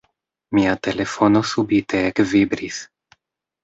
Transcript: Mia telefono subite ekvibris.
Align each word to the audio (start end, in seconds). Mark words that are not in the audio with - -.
Mia 0.57 0.71
telefono 0.87 1.43
subite 1.51 2.03
ekvibris. 2.09 2.85